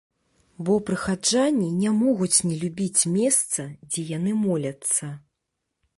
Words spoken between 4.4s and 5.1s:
моляцца.